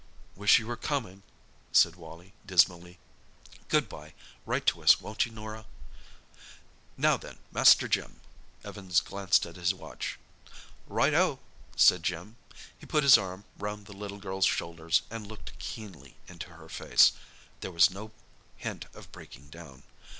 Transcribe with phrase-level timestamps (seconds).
[0.35, 1.21] "Wish you were coming!"
[1.71, 2.97] said Wally dismally.
[3.67, 4.15] "Good bye.
[4.47, 5.67] Write to us, won't you, Norah?"
[6.97, 8.19] "Now then, Master Jim!"
[8.63, 10.17] Evans glanced at his watch.
[10.87, 11.37] "Right oh!"
[11.75, 12.37] said Jim.
[12.75, 17.11] He put his arm round the little girl's shoulders and looked keenly into her face.
[17.59, 18.11] There was no
[18.57, 19.83] hint of breaking down.